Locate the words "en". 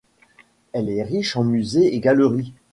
1.37-1.43